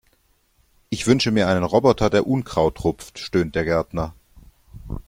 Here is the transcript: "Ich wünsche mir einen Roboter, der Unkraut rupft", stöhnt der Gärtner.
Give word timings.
"Ich 0.89 1.05
wünsche 1.05 1.29
mir 1.29 1.47
einen 1.47 1.63
Roboter, 1.63 2.09
der 2.09 2.25
Unkraut 2.25 2.83
rupft", 2.83 3.19
stöhnt 3.19 3.53
der 3.53 3.65
Gärtner. 3.65 4.15